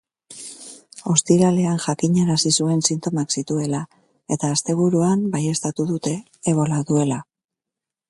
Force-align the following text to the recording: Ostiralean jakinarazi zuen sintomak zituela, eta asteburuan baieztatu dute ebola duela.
Ostiralean 1.11 1.77
jakinarazi 1.89 2.53
zuen 2.63 2.81
sintomak 2.89 3.37
zituela, 3.41 3.83
eta 4.37 4.53
asteburuan 4.57 5.25
baieztatu 5.37 5.89
dute 5.95 6.19
ebola 6.55 6.85
duela. 6.93 7.25